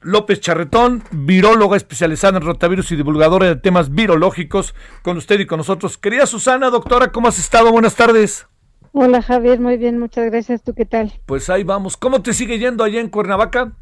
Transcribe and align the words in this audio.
López 0.00 0.40
Charretón, 0.40 1.02
viróloga 1.10 1.76
especializada 1.76 2.38
en 2.38 2.44
rotavirus 2.44 2.92
y 2.92 2.96
divulgadora 2.96 3.46
de 3.46 3.56
temas 3.56 3.92
virológicos, 3.92 4.74
con 5.02 5.16
usted 5.16 5.40
y 5.40 5.46
con 5.46 5.58
nosotros. 5.58 5.98
Querida 5.98 6.26
Susana, 6.26 6.70
doctora, 6.70 7.10
¿cómo 7.10 7.28
has 7.28 7.38
estado? 7.38 7.72
Buenas 7.72 7.96
tardes. 7.96 8.46
Hola 8.92 9.22
Javier, 9.22 9.60
muy 9.60 9.76
bien, 9.76 9.98
muchas 9.98 10.30
gracias. 10.30 10.62
¿Tú 10.62 10.72
qué 10.74 10.84
tal? 10.84 11.12
Pues 11.26 11.50
ahí 11.50 11.64
vamos. 11.64 11.96
¿Cómo 11.96 12.22
te 12.22 12.32
sigue 12.32 12.58
yendo 12.58 12.84
allá 12.84 13.00
en 13.00 13.08
Cuernavaca? 13.08 13.72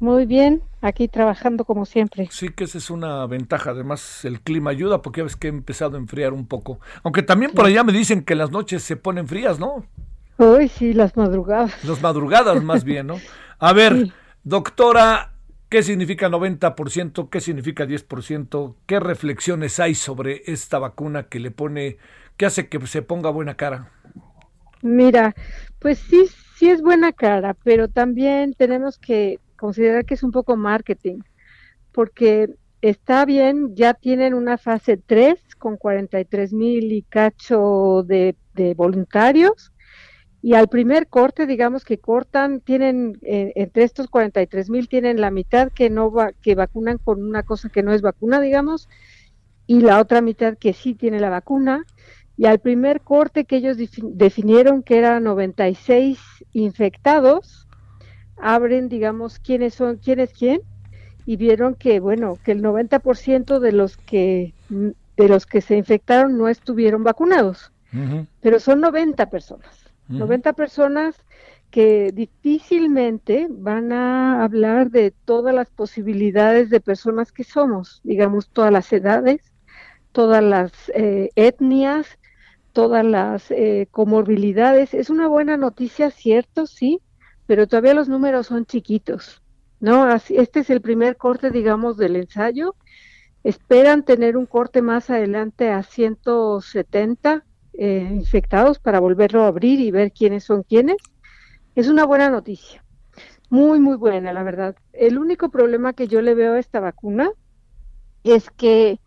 Muy 0.00 0.26
bien, 0.26 0.62
aquí 0.80 1.08
trabajando 1.08 1.64
como 1.64 1.84
siempre. 1.84 2.28
Sí, 2.30 2.50
que 2.50 2.64
esa 2.64 2.78
es 2.78 2.90
una 2.90 3.26
ventaja. 3.26 3.70
Además, 3.70 4.24
el 4.24 4.40
clima 4.40 4.70
ayuda 4.70 5.02
porque 5.02 5.20
ya 5.20 5.24
ves 5.24 5.36
que 5.36 5.48
he 5.48 5.50
empezado 5.50 5.96
a 5.96 6.00
enfriar 6.00 6.32
un 6.32 6.46
poco. 6.46 6.78
Aunque 7.02 7.22
también 7.22 7.52
por 7.52 7.66
allá 7.66 7.82
me 7.82 7.92
dicen 7.92 8.22
que 8.22 8.34
las 8.34 8.50
noches 8.50 8.82
se 8.82 8.96
ponen 8.96 9.26
frías, 9.26 9.58
¿no? 9.58 9.84
Uy, 10.36 10.68
sí, 10.68 10.92
las 10.92 11.16
madrugadas. 11.16 11.84
Las 11.84 12.00
madrugadas 12.00 12.62
más 12.62 12.84
bien, 12.84 13.08
¿no? 13.08 13.16
A 13.58 13.72
ver, 13.72 14.12
doctora, 14.44 15.32
¿Qué 15.68 15.82
significa 15.82 16.28
90%? 16.28 17.28
¿Qué 17.30 17.40
significa 17.40 17.86
10%? 17.86 18.78
¿Qué 18.86 19.00
reflexiones 19.00 19.80
hay 19.80 19.94
sobre 19.94 20.42
esta 20.46 20.78
vacuna 20.78 21.28
que 21.28 21.40
le 21.40 21.50
pone, 21.50 21.98
que 22.36 22.46
hace 22.46 22.68
que 22.68 22.86
se 22.86 23.02
ponga 23.02 23.30
buena 23.30 23.56
cara? 23.56 23.92
Mira, 24.82 25.34
pues 25.80 25.98
sí, 25.98 26.26
sí 26.56 26.70
es 26.70 26.82
buena 26.82 27.12
cara, 27.12 27.54
pero 27.64 27.88
también 27.88 28.54
tenemos 28.54 28.98
que 28.98 29.40
considerar 29.56 30.04
que 30.04 30.14
es 30.14 30.22
un 30.22 30.30
poco 30.30 30.56
marketing, 30.56 31.20
porque 31.92 32.50
está 32.82 33.24
bien, 33.26 33.74
ya 33.76 33.94
tienen 33.94 34.34
una 34.34 34.58
fase 34.58 34.98
3 34.98 35.40
con 35.58 35.76
43 35.78 36.52
mil 36.52 36.92
y 36.92 37.02
cacho 37.04 38.04
de, 38.04 38.36
de 38.54 38.74
voluntarios, 38.74 39.72
y 40.40 40.54
al 40.54 40.68
primer 40.68 41.08
corte, 41.08 41.46
digamos 41.46 41.84
que 41.84 41.98
cortan, 41.98 42.60
tienen 42.60 43.18
eh, 43.22 43.52
entre 43.56 43.82
estos 43.82 44.08
43 44.08 44.70
mil 44.70 44.88
tienen 44.88 45.20
la 45.20 45.30
mitad 45.30 45.72
que 45.72 45.90
no 45.90 46.12
va, 46.12 46.32
que 46.32 46.54
vacunan 46.54 46.98
con 46.98 47.22
una 47.22 47.42
cosa 47.42 47.68
que 47.68 47.82
no 47.82 47.92
es 47.92 48.02
vacuna, 48.02 48.40
digamos, 48.40 48.88
y 49.66 49.80
la 49.80 50.00
otra 50.00 50.20
mitad 50.20 50.56
que 50.56 50.72
sí 50.72 50.94
tiene 50.94 51.18
la 51.18 51.30
vacuna. 51.30 51.84
Y 52.36 52.46
al 52.46 52.60
primer 52.60 53.00
corte 53.00 53.46
que 53.46 53.56
ellos 53.56 53.76
definieron 54.00 54.84
que 54.84 54.98
era 54.98 55.18
96 55.18 56.20
infectados, 56.52 57.66
abren, 58.36 58.88
digamos, 58.88 59.40
quiénes 59.40 59.74
son, 59.74 59.96
quién 59.96 60.20
es 60.20 60.32
quién, 60.32 60.60
y 61.26 61.36
vieron 61.36 61.74
que, 61.74 61.98
bueno, 61.98 62.38
que 62.44 62.52
el 62.52 62.62
90% 62.62 63.58
de 63.58 63.72
los 63.72 63.96
que 63.96 64.54
de 64.70 65.28
los 65.28 65.46
que 65.46 65.60
se 65.60 65.76
infectaron 65.76 66.38
no 66.38 66.46
estuvieron 66.46 67.02
vacunados, 67.02 67.72
pero 68.40 68.60
son 68.60 68.80
90 68.80 69.28
personas. 69.30 69.87
90 70.08 70.54
personas 70.54 71.16
que 71.70 72.12
difícilmente 72.12 73.46
van 73.50 73.92
a 73.92 74.42
hablar 74.42 74.90
de 74.90 75.10
todas 75.10 75.54
las 75.54 75.68
posibilidades 75.70 76.70
de 76.70 76.80
personas 76.80 77.30
que 77.30 77.44
somos, 77.44 78.00
digamos, 78.04 78.48
todas 78.48 78.72
las 78.72 78.92
edades, 78.92 79.52
todas 80.12 80.42
las 80.42 80.72
eh, 80.94 81.30
etnias, 81.36 82.18
todas 82.72 83.04
las 83.04 83.50
eh, 83.50 83.88
comorbilidades. 83.90 84.94
Es 84.94 85.10
una 85.10 85.28
buena 85.28 85.56
noticia, 85.56 86.10
cierto, 86.10 86.66
sí, 86.66 87.00
pero 87.46 87.66
todavía 87.66 87.94
los 87.94 88.08
números 88.08 88.46
son 88.46 88.64
chiquitos, 88.64 89.42
¿no? 89.80 90.08
Este 90.14 90.60
es 90.60 90.70
el 90.70 90.80
primer 90.80 91.16
corte, 91.16 91.50
digamos, 91.50 91.96
del 91.98 92.16
ensayo. 92.16 92.76
Esperan 93.44 94.04
tener 94.04 94.36
un 94.36 94.46
corte 94.46 94.80
más 94.82 95.10
adelante 95.10 95.70
a 95.70 95.82
170 95.82 97.44
eh, 97.78 98.10
infectados 98.12 98.80
para 98.80 98.98
volverlo 98.98 99.44
a 99.44 99.46
abrir 99.46 99.78
y 99.78 99.92
ver 99.92 100.10
quiénes 100.10 100.42
son 100.42 100.64
quiénes, 100.64 100.96
es 101.76 101.86
una 101.86 102.04
buena 102.04 102.28
noticia. 102.28 102.84
Muy, 103.50 103.78
muy 103.78 103.96
buena, 103.96 104.32
la 104.32 104.42
verdad. 104.42 104.74
El 104.92 105.16
único 105.16 105.48
problema 105.48 105.92
que 105.92 106.08
yo 106.08 106.20
le 106.20 106.34
veo 106.34 106.54
a 106.54 106.58
esta 106.58 106.80
vacuna 106.80 107.30
es 108.24 108.50
que 108.50 108.98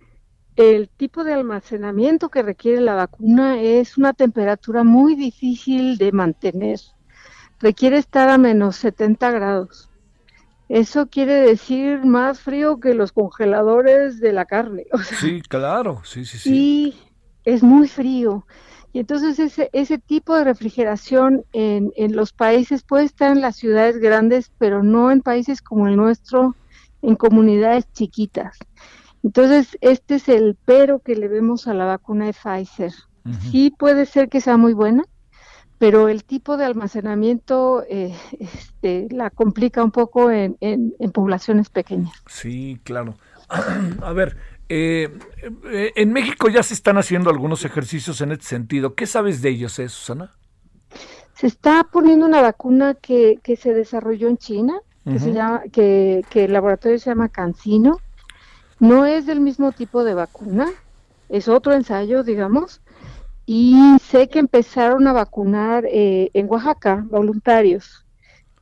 el 0.55 0.87
tipo 0.87 1.25
de 1.25 1.33
almacenamiento 1.33 2.29
que 2.29 2.43
requiere 2.43 2.79
la 2.79 2.95
vacuna 2.95 3.61
es 3.61 3.97
una 3.97 4.13
temperatura 4.13 4.85
muy 4.85 5.15
difícil 5.15 5.97
de 5.97 6.13
mantener. 6.13 6.79
Requiere 7.59 7.97
estar 7.97 8.29
a 8.29 8.38
menos 8.38 8.77
70 8.77 9.31
grados. 9.31 9.89
Eso 10.69 11.07
quiere 11.07 11.33
decir 11.33 12.05
más 12.05 12.39
frío 12.39 12.79
que 12.79 12.93
los 12.93 13.11
congeladores 13.11 14.21
de 14.21 14.31
la 14.31 14.45
carne. 14.45 14.85
sí, 15.19 15.41
claro, 15.41 16.01
sí, 16.05 16.23
sí, 16.23 16.38
sí. 16.38 16.55
Y 16.55 17.10
es 17.46 17.63
muy 17.63 17.88
frío. 17.88 18.46
Y 18.94 19.00
entonces 19.00 19.40
ese, 19.40 19.69
ese 19.72 19.97
tipo 19.97 20.35
de 20.35 20.44
refrigeración 20.44 21.46
en, 21.53 21.94
en 21.96 22.16
los 22.16 22.34
países 22.34 22.84
puede 22.84 23.06
estar 23.06 23.31
en 23.31 23.41
las 23.41 23.56
ciudades 23.56 23.97
grandes, 24.00 24.52
pero 24.57 24.84
no 24.84 25.12
en 25.12 25.22
países 25.22 25.62
como 25.62 25.88
el 25.88 25.96
nuestro, 25.96 26.56
en 27.01 27.16
comunidades 27.16 27.91
chiquitas. 27.94 28.57
Entonces, 29.24 29.78
este 29.81 30.16
es 30.16 30.30
el 30.30 30.57
pero 30.66 31.00
que 31.00 31.16
le 31.16 31.28
vemos 31.28 31.68
a 31.68 31.74
la 31.74 31.85
vacuna 31.85 32.25
de 32.25 32.34
Pfizer. 32.34 32.91
Sí 33.51 33.72
puede 33.78 34.07
ser 34.07 34.30
que 34.30 34.41
sea 34.41 34.57
muy 34.57 34.74
buena, 34.74 35.03
pero 35.78 36.09
el 36.09 36.24
tipo 36.24 36.57
de 36.57 36.66
almacenamiento 36.66 37.84
eh, 37.88 38.16
este, 38.40 39.07
la 39.12 39.30
complica 39.30 39.84
un 39.84 39.91
poco 39.91 40.31
en, 40.31 40.57
en, 40.59 40.96
en 40.97 41.12
poblaciones 41.12 41.69
pequeñas. 41.69 42.13
Sí, 42.25 42.80
claro. 42.84 43.16
a 44.01 44.13
ver, 44.13 44.38
eh, 44.73 45.09
eh, 45.65 45.91
en 45.97 46.13
México 46.13 46.47
ya 46.47 46.63
se 46.63 46.73
están 46.73 46.97
haciendo 46.97 47.29
algunos 47.29 47.65
ejercicios 47.65 48.21
en 48.21 48.31
este 48.31 48.45
sentido. 48.45 48.95
¿Qué 48.95 49.05
sabes 49.05 49.41
de 49.41 49.49
ellos, 49.49 49.77
eh, 49.79 49.89
Susana? 49.89 50.31
Se 51.33 51.47
está 51.47 51.83
poniendo 51.91 52.25
una 52.25 52.41
vacuna 52.41 52.93
que, 52.93 53.39
que 53.43 53.57
se 53.57 53.73
desarrolló 53.73 54.29
en 54.29 54.37
China, 54.37 54.79
que, 55.03 55.19
se 55.19 55.33
llama, 55.33 55.63
que, 55.73 56.23
que 56.29 56.45
el 56.45 56.53
laboratorio 56.53 56.97
se 56.99 57.09
llama 57.09 57.27
Cancino. 57.27 57.99
No 58.79 59.05
es 59.05 59.25
del 59.25 59.41
mismo 59.41 59.73
tipo 59.73 60.05
de 60.05 60.13
vacuna, 60.13 60.69
es 61.27 61.49
otro 61.49 61.73
ensayo, 61.73 62.23
digamos. 62.23 62.79
Y 63.45 63.75
sé 64.01 64.29
que 64.29 64.39
empezaron 64.39 65.05
a 65.05 65.11
vacunar 65.11 65.83
eh, 65.85 66.29
en 66.33 66.49
Oaxaca 66.49 67.05
voluntarios. 67.09 68.00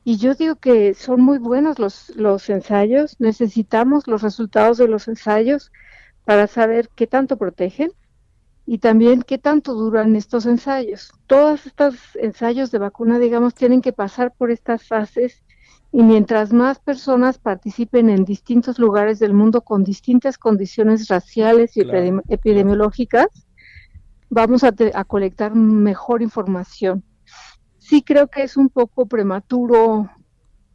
Y 0.09 0.17
yo 0.17 0.33
digo 0.33 0.55
que 0.55 0.95
son 0.95 1.21
muy 1.21 1.37
buenos 1.37 1.77
los, 1.77 2.09
los 2.15 2.49
ensayos, 2.49 3.15
necesitamos 3.19 4.07
los 4.07 4.23
resultados 4.23 4.79
de 4.79 4.87
los 4.87 5.07
ensayos 5.07 5.71
para 6.25 6.47
saber 6.47 6.89
qué 6.95 7.05
tanto 7.05 7.37
protegen 7.37 7.91
y 8.65 8.79
también 8.79 9.21
qué 9.21 9.37
tanto 9.37 9.75
duran 9.75 10.15
estos 10.15 10.47
ensayos. 10.47 11.11
Todos 11.27 11.67
estos 11.67 11.93
ensayos 12.15 12.71
de 12.71 12.79
vacuna, 12.79 13.19
digamos, 13.19 13.53
tienen 13.53 13.81
que 13.81 13.93
pasar 13.93 14.33
por 14.35 14.49
estas 14.49 14.87
fases 14.87 15.43
y 15.91 16.01
mientras 16.01 16.53
más 16.53 16.79
personas 16.79 17.37
participen 17.37 18.09
en 18.09 18.25
distintos 18.25 18.79
lugares 18.79 19.19
del 19.19 19.35
mundo 19.35 19.61
con 19.61 19.83
distintas 19.83 20.39
condiciones 20.39 21.07
raciales 21.07 21.77
y 21.77 21.83
claro. 21.83 22.23
epidemiológicas, 22.29 23.27
vamos 24.27 24.63
a, 24.63 24.73
a, 24.95 25.03
colectar 25.03 25.53
mejor 25.53 26.23
información. 26.23 27.03
Sí 27.89 28.03
creo 28.03 28.27
que 28.27 28.43
es 28.43 28.55
un 28.55 28.69
poco 28.69 29.07
prematuro, 29.07 30.11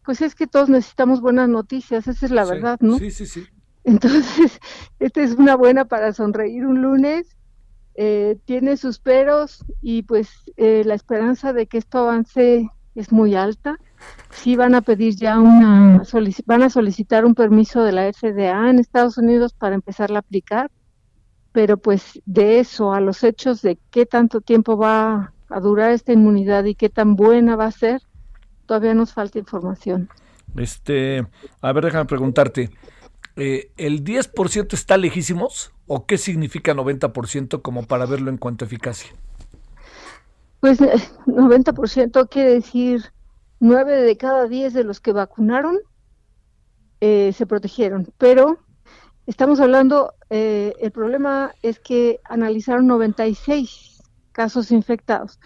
pues 0.05 0.20
es 0.20 0.34
que 0.34 0.49
todos 0.49 0.69
necesitamos 0.69 1.20
buenas 1.20 1.49
noticias, 1.49 2.08
esa 2.08 2.26
es 2.26 2.32
la 2.32 2.44
sí, 2.44 2.50
verdad, 2.50 2.76
¿no? 2.81 2.99
Sí, 2.99 3.12
sí, 3.12 3.25
sí. 3.25 3.46
Entonces, 3.84 4.58
esta 4.99 5.22
es 5.22 5.34
una 5.34 5.55
buena 5.55 5.84
para 5.84 6.12
sonreír 6.12 6.66
un 6.66 6.82
lunes. 6.82 7.37
Eh, 7.94 8.37
tiene 8.46 8.76
sus 8.76 8.99
peros 8.99 9.64
y 9.81 10.02
pues 10.02 10.28
eh, 10.56 10.82
la 10.84 10.94
esperanza 10.94 11.52
de 11.52 11.69
que 11.69 11.78
esto 11.78 11.99
avance 11.99 12.69
es 12.96 13.12
muy 13.12 13.37
alta. 13.37 13.78
Sí 14.32 14.56
van 14.56 14.75
a 14.75 14.81
pedir 14.81 15.14
ya 15.14 15.38
una, 15.38 16.02
van 16.46 16.62
a 16.64 16.70
solicitar 16.70 17.25
un 17.25 17.37
permiso 17.37 17.84
de 17.84 17.93
la 17.93 18.12
FDA 18.12 18.70
en 18.70 18.81
Estados 18.81 19.19
Unidos 19.19 19.55
para 19.55 19.76
empezar 19.76 20.11
a 20.11 20.19
aplicar, 20.19 20.72
pero 21.52 21.76
pues 21.76 22.20
de 22.26 22.58
eso 22.58 22.93
a 22.93 23.00
los 23.00 23.22
hechos 23.22 23.62
de 23.62 23.78
qué 23.93 24.05
tanto 24.05 24.40
tiempo 24.40 24.76
va 24.76 25.32
a 25.54 25.60
durar 25.60 25.92
esta 25.92 26.12
inmunidad 26.12 26.64
y 26.64 26.74
qué 26.74 26.88
tan 26.88 27.14
buena 27.14 27.54
va 27.54 27.66
a 27.66 27.70
ser, 27.70 28.02
todavía 28.66 28.92
nos 28.92 29.12
falta 29.12 29.38
información. 29.38 30.08
Este, 30.56 31.24
a 31.60 31.72
ver, 31.72 31.84
déjame 31.84 32.06
preguntarte, 32.06 32.70
eh, 33.36 33.70
¿el 33.76 34.02
10% 34.02 34.72
está 34.72 34.96
lejísimos 34.96 35.72
o 35.86 36.06
qué 36.06 36.18
significa 36.18 36.74
90% 36.74 37.62
como 37.62 37.84
para 37.84 38.04
verlo 38.04 38.30
en 38.30 38.36
cuanto 38.36 38.64
a 38.64 38.66
eficacia? 38.66 39.12
Pues 40.58 40.80
90% 40.80 42.28
quiere 42.28 42.54
decir 42.54 43.12
9 43.60 44.02
de 44.02 44.16
cada 44.16 44.48
10 44.48 44.74
de 44.74 44.82
los 44.82 44.98
que 44.98 45.12
vacunaron 45.12 45.78
eh, 47.00 47.32
se 47.32 47.46
protegieron, 47.46 48.12
pero 48.18 48.58
estamos 49.26 49.60
hablando, 49.60 50.14
eh, 50.30 50.74
el 50.80 50.90
problema 50.90 51.54
es 51.62 51.78
que 51.78 52.18
analizaron 52.24 52.88
96 52.88 53.94
casos 54.34 54.70
infectados. 54.70 55.40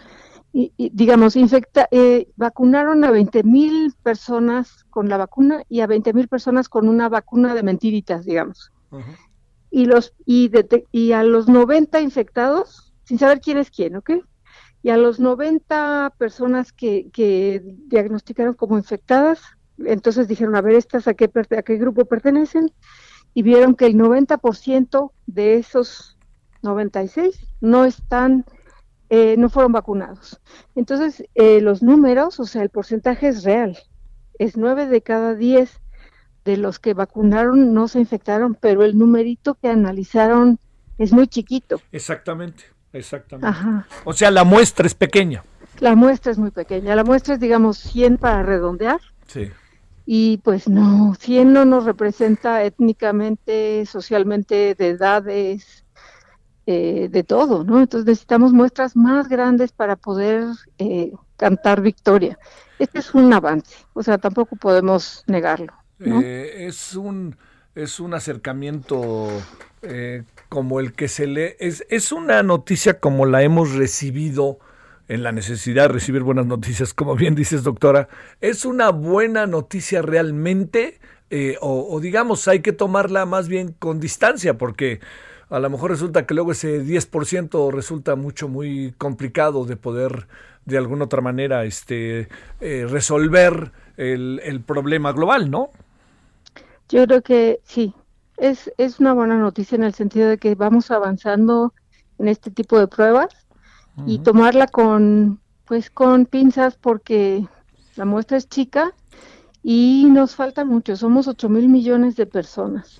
Y, 0.51 0.73
digamos, 0.93 1.35
infecta, 1.35 1.87
eh, 1.91 2.27
vacunaron 2.35 3.03
a 3.03 3.11
20 3.11 3.43
mil 3.43 3.93
personas 4.01 4.83
con 4.89 5.07
la 5.07 5.17
vacuna 5.17 5.63
y 5.69 5.81
a 5.81 5.87
20 5.87 6.11
mil 6.13 6.27
personas 6.27 6.67
con 6.67 6.89
una 6.89 7.07
vacuna 7.07 7.53
de 7.53 7.61
mentiritas, 7.61 8.25
digamos. 8.25 8.71
Y, 9.69 9.85
los, 9.85 10.15
y, 10.25 10.51
y 10.91 11.11
a 11.11 11.23
los 11.23 11.47
90 11.47 12.01
infectados, 12.01 12.95
sin 13.03 13.19
saber 13.19 13.41
quién 13.41 13.59
es 13.59 13.69
quién, 13.69 13.95
¿ok? 13.95 14.11
Y 14.81 14.89
a 14.89 14.97
los 14.97 15.19
90 15.19 16.15
personas 16.17 16.73
que, 16.73 17.09
que 17.13 17.61
diagnosticaron 17.87 18.55
como 18.55 18.75
infectadas, 18.75 19.41
entonces 19.85 20.27
dijeron, 20.27 20.55
a 20.55 20.61
ver, 20.61 20.75
¿estas 20.75 21.07
a 21.07 21.13
qué, 21.13 21.29
a 21.57 21.61
qué 21.61 21.77
grupo 21.77 22.05
pertenecen? 22.05 22.71
Y 23.33 23.43
vieron 23.43 23.75
que 23.75 23.85
el 23.85 23.95
90% 23.95 25.11
de 25.27 25.55
esos 25.55 26.17
96 26.61 27.47
no 27.61 27.85
están, 27.85 28.45
eh, 29.09 29.35
no 29.37 29.49
fueron 29.49 29.71
vacunados. 29.71 30.39
Entonces, 30.75 31.23
eh, 31.35 31.61
los 31.61 31.81
números, 31.81 32.39
o 32.39 32.45
sea, 32.45 32.61
el 32.61 32.69
porcentaje 32.69 33.27
es 33.27 33.43
real. 33.43 33.77
Es 34.37 34.55
9 34.55 34.87
de 34.87 35.01
cada 35.01 35.35
10 35.35 35.81
de 36.45 36.57
los 36.57 36.79
que 36.79 36.93
vacunaron 36.93 37.73
no 37.73 37.87
se 37.87 37.99
infectaron, 37.99 38.55
pero 38.55 38.83
el 38.83 38.97
numerito 38.97 39.55
que 39.55 39.69
analizaron 39.69 40.59
es 40.97 41.11
muy 41.11 41.27
chiquito. 41.27 41.81
Exactamente, 41.91 42.63
exactamente. 42.93 43.57
O 44.05 44.13
sea, 44.13 44.31
la 44.31 44.43
muestra 44.43 44.85
es 44.85 44.95
pequeña. 44.95 45.43
La 45.79 45.95
muestra 45.95 46.31
es 46.31 46.37
muy 46.37 46.51
pequeña. 46.51 46.95
La 46.95 47.03
muestra 47.03 47.35
es, 47.35 47.39
digamos, 47.39 47.77
100 47.77 48.17
para 48.17 48.43
redondear. 48.43 48.99
Sí 49.27 49.49
y 50.11 50.37
pues 50.37 50.67
no, 50.67 51.13
100 51.19 51.53
no 51.53 51.65
nos 51.65 51.85
representa 51.85 52.63
étnicamente, 52.63 53.85
socialmente, 53.85 54.73
de 54.73 54.87
edades, 54.87 55.85
eh, 56.71 57.09
de 57.09 57.23
todo, 57.23 57.63
¿no? 57.63 57.79
Entonces 57.79 58.05
necesitamos 58.05 58.53
muestras 58.53 58.95
más 58.95 59.27
grandes 59.27 59.71
para 59.71 59.95
poder 59.95 60.45
eh, 60.77 61.11
cantar 61.35 61.81
victoria. 61.81 62.37
Este 62.77 62.99
es 62.99 63.15
un 63.15 63.33
avance, 63.33 63.75
o 63.93 64.03
sea, 64.03 64.19
tampoco 64.19 64.55
podemos 64.55 65.23
negarlo. 65.25 65.73
Eh, 65.99 66.67
es 66.67 66.95
un 66.95 67.35
es 67.73 67.99
un 67.99 68.13
acercamiento 68.13 69.27
como 70.47 70.79
el 70.79 70.93
que 70.93 71.07
se 71.07 71.25
lee, 71.25 71.55
es, 71.57 71.87
es 71.89 72.11
una 72.11 72.43
noticia 72.43 72.99
como 72.99 73.25
la 73.25 73.41
hemos 73.41 73.73
recibido 73.73 74.59
en 75.07 75.23
la 75.23 75.31
necesidad 75.31 75.83
de 75.83 75.93
recibir 75.93 76.21
buenas 76.21 76.45
noticias, 76.45 76.93
como 76.93 77.15
bien 77.15 77.33
dices, 77.33 77.63
doctora, 77.63 78.09
¿es 78.41 78.63
una 78.63 78.89
buena 78.89 79.47
noticia 79.47 80.03
realmente? 80.03 80.99
Eh, 81.31 81.57
o, 81.61 81.99
digamos, 81.99 82.47
hay 82.47 82.61
que 82.61 82.73
tomarla 82.73 83.25
más 83.25 83.47
bien 83.47 83.73
con 83.77 83.99
distancia, 83.99 84.57
porque 84.57 84.99
a 85.49 85.59
lo 85.59 85.69
mejor 85.69 85.91
resulta 85.91 86.25
que 86.25 86.33
luego 86.33 86.51
ese 86.51 86.83
10% 86.83 87.71
resulta 87.71 88.15
mucho, 88.15 88.47
muy 88.47 88.93
complicado 88.97 89.65
de 89.65 89.75
poder 89.75 90.27
de 90.65 90.77
alguna 90.77 91.05
otra 91.05 91.21
manera 91.21 91.65
este, 91.65 92.27
eh, 92.61 92.85
resolver 92.87 93.71
el, 93.97 94.39
el, 94.43 94.61
problema 94.61 95.11
global, 95.11 95.49
¿no? 95.49 95.69
Yo 96.89 97.05
creo 97.05 97.21
que 97.21 97.59
sí, 97.63 97.93
es, 98.37 98.71
es 98.77 98.99
una 98.99 99.13
buena 99.13 99.37
noticia 99.37 99.75
en 99.75 99.83
el 99.83 99.93
sentido 99.93 100.29
de 100.29 100.37
que 100.37 100.55
vamos 100.55 100.91
avanzando 100.91 101.73
en 102.17 102.27
este 102.27 102.51
tipo 102.51 102.79
de 102.79 102.87
pruebas 102.87 103.47
y 104.05 104.19
tomarla 104.19 104.67
con 104.67 105.41
pues 105.65 105.89
con 105.89 106.25
pinzas 106.25 106.77
porque 106.77 107.45
la 107.97 108.05
muestra 108.05 108.37
es 108.37 108.47
chica 108.47 108.93
y 109.61 110.07
nos 110.09 110.35
falta 110.35 110.63
mucho, 110.63 110.95
somos 110.95 111.27
8 111.27 111.49
mil 111.49 111.67
millones 111.67 112.15
de 112.15 112.25
personas. 112.25 112.99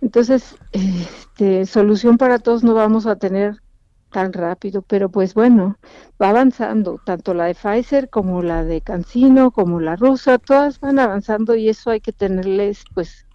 Entonces, 0.00 0.56
este, 0.72 1.66
solución 1.66 2.18
para 2.18 2.38
todos 2.38 2.62
no 2.62 2.74
vamos 2.74 3.06
a 3.06 3.16
tener 3.16 3.56
tan 4.10 4.32
rápido, 4.32 4.82
pero 4.82 5.10
pues 5.10 5.34
bueno, 5.34 5.76
va 6.20 6.30
avanzando, 6.30 7.00
tanto 7.04 7.34
la 7.34 7.44
de 7.44 7.54
Pfizer 7.54 8.08
como 8.08 8.42
la 8.42 8.64
de 8.64 8.80
Cancino, 8.80 9.50
como 9.50 9.80
la 9.80 9.96
rusa, 9.96 10.38
todas 10.38 10.80
van 10.80 10.98
avanzando 10.98 11.54
y 11.54 11.68
eso 11.68 11.90
hay 11.90 12.00
que 12.00 12.12
tenerles 12.12 12.84
pues 12.94 13.26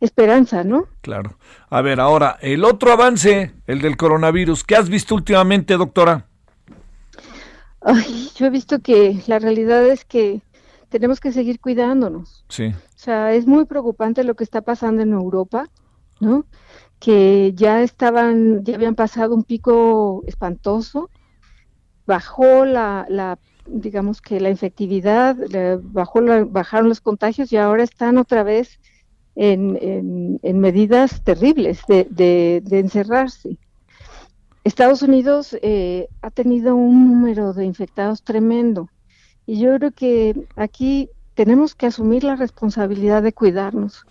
esperanza, 0.00 0.62
¿no? 0.62 0.86
Claro. 1.00 1.38
A 1.70 1.80
ver, 1.80 2.00
ahora, 2.00 2.38
el 2.40 2.64
otro 2.64 2.92
avance, 2.92 3.52
el 3.66 3.80
del 3.80 3.96
coronavirus, 3.96 4.64
¿qué 4.64 4.76
has 4.76 4.88
visto 4.88 5.14
últimamente, 5.14 5.76
doctora? 5.76 6.26
Ay, 7.80 8.30
yo 8.36 8.46
he 8.46 8.50
visto 8.50 8.80
que 8.80 9.20
la 9.26 9.38
realidad 9.38 9.86
es 9.86 10.04
que 10.04 10.42
tenemos 10.88 11.20
que 11.20 11.32
seguir 11.32 11.60
cuidándonos. 11.60 12.44
Sí. 12.48 12.72
Sea, 13.08 13.32
es 13.32 13.46
muy 13.46 13.64
preocupante 13.64 14.22
lo 14.22 14.36
que 14.36 14.44
está 14.44 14.60
pasando 14.60 15.00
en 15.00 15.14
Europa, 15.14 15.70
¿no? 16.20 16.44
Que 16.98 17.54
ya 17.54 17.80
estaban, 17.82 18.62
ya 18.64 18.74
habían 18.74 18.96
pasado 18.96 19.34
un 19.34 19.44
pico 19.44 20.22
espantoso, 20.26 21.08
bajó 22.06 22.66
la, 22.66 23.06
la 23.08 23.38
digamos 23.64 24.20
que 24.20 24.40
la 24.40 24.50
infectividad, 24.50 25.38
bajó 25.84 26.20
bajaron 26.50 26.90
los 26.90 27.00
contagios 27.00 27.50
y 27.50 27.56
ahora 27.56 27.82
están 27.82 28.18
otra 28.18 28.42
vez 28.42 28.78
en, 29.36 30.38
en, 30.42 30.60
medidas 30.60 31.24
terribles 31.24 31.80
de, 31.88 32.04
de, 32.62 32.78
encerrarse. 32.78 33.56
Estados 34.64 35.00
Unidos 35.00 35.56
eh, 35.62 36.08
ha 36.20 36.30
tenido 36.30 36.76
un 36.76 37.06
número 37.06 37.54
de 37.54 37.64
infectados 37.64 38.22
tremendo 38.22 38.90
y 39.46 39.60
yo 39.60 39.78
creo 39.78 39.92
que 39.92 40.46
aquí 40.56 41.08
tenemos 41.38 41.76
que 41.76 41.86
asumir 41.86 42.24
la 42.24 42.34
responsabilidad 42.34 43.22
de 43.22 43.32
cuidarnos. 43.32 44.04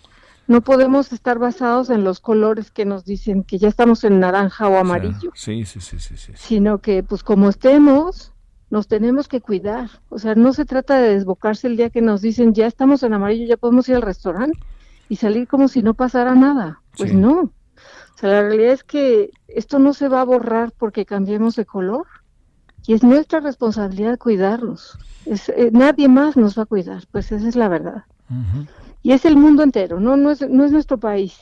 No 0.46 0.62
podemos 0.62 1.12
estar 1.12 1.38
basados 1.38 1.90
en 1.90 2.02
los 2.02 2.20
colores 2.20 2.70
que 2.70 2.86
nos 2.86 3.04
dicen 3.04 3.44
que 3.44 3.58
ya 3.58 3.68
estamos 3.68 4.02
en 4.04 4.18
naranja 4.18 4.66
o 4.66 4.78
amarillo. 4.78 5.30
Sí, 5.34 5.66
sí, 5.66 5.78
sí, 5.82 6.00
sí, 6.00 6.16
sí. 6.16 6.32
Sino 6.36 6.78
que, 6.78 7.02
pues, 7.02 7.22
como 7.22 7.50
estemos, 7.50 8.32
nos 8.70 8.88
tenemos 8.88 9.28
que 9.28 9.42
cuidar. 9.42 9.90
O 10.08 10.18
sea, 10.18 10.36
no 10.36 10.54
se 10.54 10.64
trata 10.64 10.98
de 11.02 11.16
desbocarse 11.16 11.66
el 11.66 11.76
día 11.76 11.90
que 11.90 12.00
nos 12.00 12.22
dicen 12.22 12.54
ya 12.54 12.66
estamos 12.66 13.02
en 13.02 13.12
amarillo, 13.12 13.44
ya 13.46 13.58
podemos 13.58 13.86
ir 13.90 13.96
al 13.96 14.02
restaurante 14.02 14.58
y 15.10 15.16
salir 15.16 15.46
como 15.48 15.68
si 15.68 15.82
no 15.82 15.92
pasara 15.92 16.34
nada. 16.34 16.80
Pues 16.96 17.12
no. 17.12 17.40
O 17.40 18.18
sea, 18.18 18.30
la 18.30 18.40
realidad 18.40 18.72
es 18.72 18.84
que 18.84 19.32
esto 19.48 19.78
no 19.78 19.92
se 19.92 20.08
va 20.08 20.22
a 20.22 20.24
borrar 20.24 20.72
porque 20.72 21.04
cambiemos 21.04 21.56
de 21.56 21.66
color 21.66 22.06
y 22.88 22.94
es 22.94 23.02
nuestra 23.02 23.40
responsabilidad 23.40 24.18
cuidarlos. 24.18 24.98
Es, 25.26 25.50
eh, 25.50 25.68
nadie 25.70 26.08
más 26.08 26.38
nos 26.38 26.58
va 26.58 26.62
a 26.62 26.66
cuidar, 26.66 27.04
pues 27.12 27.30
esa 27.30 27.46
es 27.46 27.54
la 27.54 27.68
verdad. 27.68 28.04
Y 29.02 29.12
es 29.12 29.26
el 29.26 29.36
mundo 29.36 29.62
entero, 29.62 30.00
¿no? 30.00 30.16
No 30.16 30.30
es, 30.30 30.40
no 30.48 30.64
es 30.64 30.72
nuestro 30.72 30.98
país. 30.98 31.38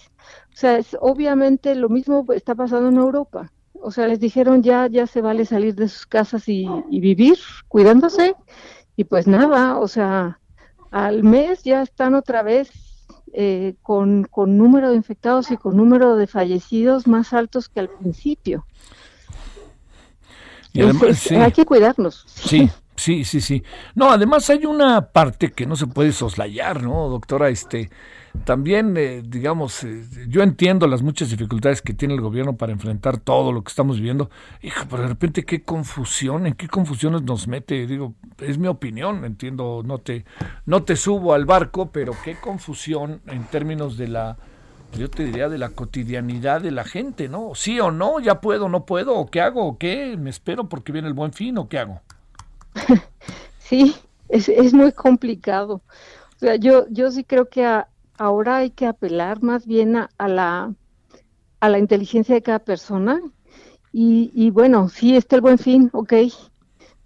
O 0.52 0.56
sea, 0.56 0.76
es, 0.76 0.96
obviamente 1.00 1.76
lo 1.76 1.88
mismo 1.88 2.26
está 2.34 2.56
pasando 2.56 2.88
en 2.88 2.96
Europa. 2.96 3.52
O 3.74 3.92
sea, 3.92 4.08
les 4.08 4.18
dijeron 4.18 4.64
ya, 4.64 4.88
ya 4.88 5.06
se 5.06 5.20
vale 5.20 5.44
salir 5.44 5.76
de 5.76 5.86
sus 5.86 6.04
casas 6.04 6.48
y, 6.48 6.66
y 6.90 6.98
vivir 6.98 7.38
cuidándose. 7.68 8.34
Y 8.96 9.04
pues 9.04 9.28
nada, 9.28 9.78
o 9.78 9.86
sea, 9.86 10.40
al 10.90 11.22
mes 11.22 11.62
ya 11.62 11.80
están 11.82 12.16
otra 12.16 12.42
vez 12.42 12.72
eh, 13.32 13.76
con, 13.82 14.24
con 14.24 14.58
número 14.58 14.90
de 14.90 14.96
infectados 14.96 15.52
y 15.52 15.56
con 15.56 15.76
número 15.76 16.16
de 16.16 16.26
fallecidos 16.26 17.06
más 17.06 17.32
altos 17.32 17.68
que 17.68 17.78
al 17.78 17.88
principio. 17.88 18.66
Y 20.76 20.82
además, 20.82 21.30
Hay 21.30 21.52
que 21.52 21.64
cuidarnos. 21.64 22.24
Sí, 22.26 22.70
sí, 22.96 23.24
sí, 23.24 23.40
sí. 23.40 23.62
No, 23.94 24.10
además 24.10 24.48
hay 24.50 24.66
una 24.66 25.08
parte 25.08 25.52
que 25.52 25.66
no 25.66 25.76
se 25.76 25.86
puede 25.86 26.12
soslayar, 26.12 26.82
¿no, 26.82 27.08
doctora? 27.08 27.48
Este, 27.48 27.90
también, 28.44 28.96
eh, 28.96 29.22
digamos, 29.24 29.82
eh, 29.84 30.04
yo 30.28 30.42
entiendo 30.42 30.86
las 30.86 31.02
muchas 31.02 31.30
dificultades 31.30 31.82
que 31.82 31.94
tiene 31.94 32.14
el 32.14 32.20
gobierno 32.20 32.56
para 32.56 32.72
enfrentar 32.72 33.18
todo 33.18 33.52
lo 33.52 33.62
que 33.62 33.70
estamos 33.70 33.96
viviendo. 33.96 34.30
Hija, 34.62 34.86
pero 34.88 35.02
de 35.02 35.08
repente 35.08 35.44
qué 35.44 35.62
confusión, 35.62 36.46
en 36.46 36.54
qué 36.54 36.68
confusiones 36.68 37.22
nos 37.22 37.48
mete. 37.48 37.86
Digo, 37.86 38.14
es 38.38 38.58
mi 38.58 38.68
opinión, 38.68 39.24
entiendo, 39.24 39.82
no 39.84 39.98
te, 39.98 40.24
no 40.66 40.82
te 40.82 40.96
subo 40.96 41.32
al 41.34 41.46
barco, 41.46 41.90
pero 41.90 42.12
qué 42.24 42.36
confusión 42.36 43.22
en 43.26 43.44
términos 43.44 43.96
de 43.96 44.08
la, 44.08 44.36
yo 44.96 45.10
te 45.10 45.24
diría, 45.24 45.48
de 45.48 45.58
la 45.58 45.70
cotidianidad 45.70 46.60
de 46.60 46.70
la 46.70 46.84
gente, 46.84 47.28
¿no? 47.28 47.54
Sí 47.54 47.78
o 47.80 47.90
no, 47.90 48.20
ya 48.20 48.40
puedo, 48.40 48.68
no 48.68 48.86
puedo, 48.86 49.14
o 49.16 49.30
qué 49.30 49.40
hago, 49.40 49.66
o 49.66 49.78
qué, 49.78 50.16
me 50.16 50.30
espero 50.30 50.68
porque 50.68 50.92
viene 50.92 51.08
el 51.08 51.14
buen 51.14 51.32
fin, 51.32 51.58
o 51.58 51.68
qué 51.68 51.78
hago. 51.78 52.00
Sí, 53.58 53.96
es, 54.28 54.48
es 54.48 54.72
muy 54.72 54.92
complicado. 54.92 55.82
O 56.36 56.38
sea, 56.38 56.54
yo, 56.54 56.86
yo 56.88 57.10
sí 57.10 57.24
creo 57.24 57.48
que 57.48 57.64
a, 57.64 57.88
ahora 58.16 58.58
hay 58.58 58.70
que 58.70 58.86
apelar 58.86 59.42
más 59.42 59.66
bien 59.66 59.96
a, 59.96 60.28
la, 60.28 60.72
a 61.58 61.68
la 61.68 61.78
inteligencia 61.78 62.36
de 62.36 62.42
cada 62.42 62.60
persona. 62.60 63.20
Y, 63.92 64.30
y, 64.34 64.50
bueno, 64.50 64.88
sí 64.88 65.16
está 65.16 65.34
el 65.34 65.42
buen 65.42 65.58
fin, 65.58 65.90
ok, 65.92 66.12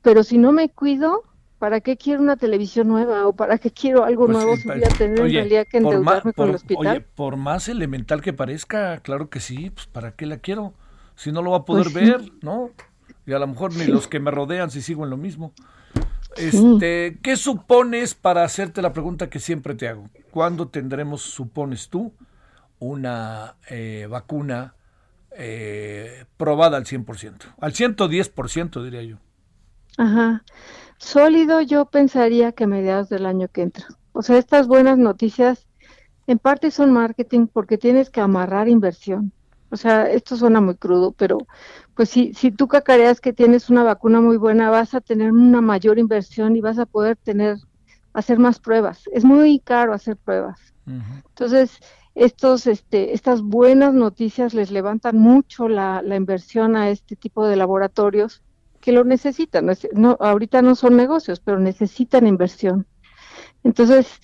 pero 0.02 0.22
si 0.22 0.38
no 0.38 0.52
me 0.52 0.68
cuido, 0.68 1.22
¿para 1.60 1.82
qué 1.82 1.98
quiero 1.98 2.22
una 2.22 2.36
televisión 2.36 2.88
nueva 2.88 3.26
o 3.26 3.34
para 3.34 3.58
qué 3.58 3.70
quiero 3.70 4.02
algo 4.02 4.24
pues 4.24 4.38
nuevo 4.38 4.56
si 4.56 4.66
voy 4.66 4.82
a 4.82 4.88
tener 4.88 5.20
en 5.20 5.30
realidad 5.30 5.66
que 5.70 5.76
endeudarme 5.76 6.32
con 6.32 6.48
el 6.48 6.54
hospital? 6.54 6.86
Oye, 6.86 7.00
por 7.02 7.36
más 7.36 7.68
elemental 7.68 8.22
que 8.22 8.32
parezca, 8.32 8.98
claro 9.00 9.28
que 9.28 9.40
sí, 9.40 9.68
pues 9.68 9.86
¿para 9.86 10.12
qué 10.12 10.24
la 10.24 10.38
quiero? 10.38 10.72
Si 11.16 11.30
no 11.30 11.42
lo 11.42 11.50
va 11.50 11.58
a 11.58 11.64
poder 11.66 11.92
pues 11.92 11.94
ver, 11.94 12.22
¿no? 12.40 12.70
Y 13.26 13.34
a 13.34 13.38
lo 13.38 13.46
mejor 13.46 13.74
ni 13.76 13.84
los 13.84 14.08
que 14.08 14.20
me 14.20 14.30
rodean 14.30 14.70
si 14.70 14.80
sigo 14.80 15.04
en 15.04 15.10
lo 15.10 15.18
mismo. 15.18 15.52
Este, 16.34 17.18
¿Qué 17.22 17.36
supones 17.36 18.14
para 18.14 18.42
hacerte 18.42 18.80
la 18.80 18.94
pregunta 18.94 19.28
que 19.28 19.38
siempre 19.38 19.74
te 19.74 19.86
hago? 19.86 20.08
¿Cuándo 20.30 20.68
tendremos, 20.68 21.20
supones 21.20 21.90
tú, 21.90 22.14
una 22.78 23.56
eh, 23.68 24.06
vacuna 24.08 24.76
eh, 25.36 26.24
probada 26.38 26.78
al 26.78 26.86
100%? 26.86 27.34
Al 27.60 27.74
110% 27.74 28.82
diría 28.82 29.02
yo. 29.02 29.18
Ajá. 29.98 30.44
Sólido 30.98 31.60
yo 31.62 31.86
pensaría 31.86 32.52
que 32.52 32.64
a 32.64 32.66
mediados 32.66 33.08
del 33.08 33.26
año 33.26 33.48
que 33.48 33.62
entra. 33.62 33.86
O 34.12 34.22
sea, 34.22 34.36
estas 34.36 34.66
buenas 34.66 34.98
noticias 34.98 35.66
en 36.26 36.38
parte 36.38 36.70
son 36.70 36.92
marketing 36.92 37.46
porque 37.46 37.78
tienes 37.78 38.10
que 38.10 38.20
amarrar 38.20 38.68
inversión. 38.68 39.32
O 39.70 39.76
sea, 39.76 40.10
esto 40.10 40.36
suena 40.36 40.60
muy 40.60 40.74
crudo, 40.74 41.12
pero 41.12 41.38
pues 41.94 42.10
si, 42.10 42.34
si 42.34 42.50
tú 42.50 42.68
cacareas 42.68 43.20
que 43.20 43.32
tienes 43.32 43.70
una 43.70 43.82
vacuna 43.82 44.20
muy 44.20 44.36
buena, 44.36 44.68
vas 44.68 44.94
a 44.94 45.00
tener 45.00 45.32
una 45.32 45.60
mayor 45.60 45.98
inversión 45.98 46.56
y 46.56 46.60
vas 46.60 46.78
a 46.78 46.86
poder 46.86 47.16
tener, 47.16 47.56
hacer 48.12 48.38
más 48.38 48.58
pruebas. 48.58 49.04
Es 49.12 49.24
muy 49.24 49.60
caro 49.60 49.92
hacer 49.92 50.16
pruebas. 50.16 50.58
Entonces, 50.86 51.78
estos, 52.16 52.66
este, 52.66 53.14
estas 53.14 53.42
buenas 53.42 53.94
noticias 53.94 54.54
les 54.54 54.72
levantan 54.72 55.16
mucho 55.16 55.68
la, 55.68 56.02
la, 56.02 56.16
inversión 56.16 56.74
a 56.74 56.90
este 56.90 57.14
tipo 57.14 57.46
de 57.46 57.54
laboratorios 57.54 58.42
que 58.80 58.92
lo 58.92 59.04
necesitan. 59.04 59.70
No, 59.92 60.16
ahorita 60.20 60.62
no 60.62 60.74
son 60.74 60.96
negocios, 60.96 61.40
pero 61.40 61.58
necesitan 61.58 62.26
inversión. 62.26 62.86
Entonces, 63.62 64.20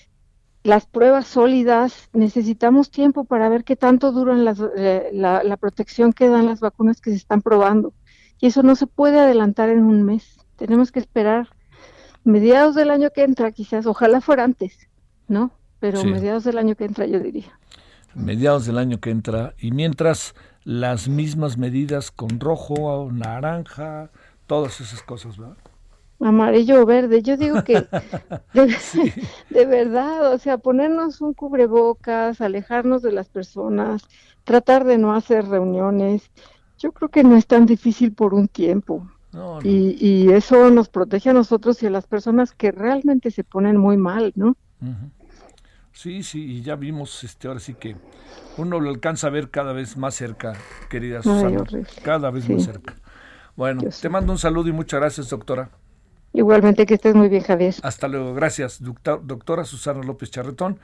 las 0.66 0.86
pruebas 0.86 1.26
sólidas, 1.26 2.08
necesitamos 2.12 2.90
tiempo 2.90 3.24
para 3.24 3.48
ver 3.48 3.64
qué 3.64 3.76
tanto 3.76 4.12
duran 4.12 4.44
las, 4.44 4.60
eh, 4.76 5.10
la, 5.12 5.56
protección 5.56 6.12
que 6.12 6.28
dan 6.28 6.46
las 6.46 6.60
vacunas 6.60 7.00
que 7.00 7.10
se 7.10 7.16
están 7.16 7.42
probando. 7.42 7.94
Y 8.40 8.48
eso 8.48 8.62
no 8.62 8.74
se 8.74 8.86
puede 8.86 9.20
adelantar 9.20 9.68
en 9.68 9.84
un 9.84 10.02
mes. 10.02 10.38
Tenemos 10.56 10.90
que 10.90 10.98
esperar 10.98 11.48
mediados 12.24 12.74
del 12.74 12.90
año 12.90 13.10
que 13.14 13.22
entra, 13.22 13.52
quizás, 13.52 13.86
ojalá 13.86 14.20
fuera 14.20 14.44
antes, 14.44 14.88
¿no? 15.28 15.52
Pero 15.78 16.02
mediados 16.04 16.44
del 16.44 16.58
año 16.58 16.74
que 16.74 16.84
entra, 16.84 17.06
yo 17.06 17.20
diría. 17.20 17.58
Mediados 18.14 18.66
del 18.66 18.78
año 18.78 18.98
que 18.98 19.10
entra. 19.10 19.54
Y 19.58 19.70
mientras 19.70 20.34
las 20.64 21.06
mismas 21.06 21.58
medidas 21.58 22.10
con 22.10 22.40
rojo, 22.40 23.08
naranja, 23.12 24.10
todas 24.46 24.80
esas 24.80 25.02
cosas, 25.02 25.36
¿verdad? 25.36 25.56
amarillo 26.20 26.82
o 26.82 26.86
verde. 26.86 27.22
Yo 27.22 27.36
digo 27.36 27.62
que 27.64 27.74
de, 29.50 29.66
verdad, 29.66 30.32
o 30.32 30.38
sea, 30.38 30.58
ponernos 30.58 31.20
un 31.20 31.34
cubrebocas, 31.34 32.40
alejarnos 32.40 33.02
de 33.02 33.12
las 33.12 33.28
personas, 33.28 34.02
tratar 34.44 34.84
de 34.84 34.98
no 34.98 35.14
hacer 35.14 35.46
reuniones, 35.46 36.30
yo 36.78 36.92
creo 36.92 37.08
que 37.08 37.24
no 37.24 37.36
es 37.36 37.46
tan 37.46 37.66
difícil 37.66 38.12
por 38.12 38.34
un 38.34 38.48
tiempo. 38.48 39.08
Y, 39.62 39.98
y, 40.00 40.32
eso 40.32 40.70
nos 40.70 40.88
protege 40.88 41.28
a 41.28 41.34
nosotros 41.34 41.82
y 41.82 41.86
a 41.86 41.90
las 41.90 42.06
personas 42.06 42.52
que 42.52 42.72
realmente 42.72 43.30
se 43.30 43.44
ponen 43.44 43.76
muy 43.76 43.98
mal, 43.98 44.32
¿no? 44.34 44.56
Sí, 45.92 46.22
sí, 46.22 46.42
y 46.42 46.62
ya 46.62 46.74
vimos, 46.74 47.22
este, 47.22 47.46
ahora 47.46 47.60
sí 47.60 47.74
que 47.74 47.96
uno 48.56 48.80
lo 48.80 48.88
alcanza 48.88 49.26
a 49.26 49.30
ver 49.30 49.50
cada 49.50 49.74
vez 49.74 49.98
más 49.98 50.14
cerca, 50.14 50.54
querida 50.88 51.22
Susana, 51.22 51.64
cada 52.02 52.30
vez 52.30 52.48
más 52.48 52.64
cerca. 52.64 52.94
Bueno, 53.56 53.82
te 54.00 54.08
mando 54.08 54.32
un 54.32 54.38
saludo 54.38 54.68
y 54.68 54.72
muchas 54.72 55.00
gracias, 55.00 55.30
doctora. 55.30 55.70
Igualmente 56.32 56.84
que 56.84 56.94
estés 56.94 57.14
muy 57.14 57.28
bien, 57.28 57.42
Javier. 57.42 57.74
Hasta 57.82 58.06
luego, 58.08 58.34
gracias, 58.34 58.80
doctora 58.80 59.64
Susana 59.64 60.02
López 60.02 60.30
Charretón. 60.30 60.78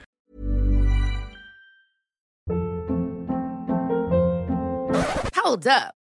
Hold 5.44 5.66
up. 5.66 6.01